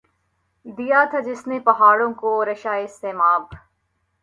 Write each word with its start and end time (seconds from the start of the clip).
دیا 0.77 1.03
تھا 1.11 1.19
جس 1.19 1.45
نے 1.47 1.59
پہاڑوں 1.59 2.11
کو 2.13 2.33
رعشۂ 2.45 2.85
سیماب 2.99 3.43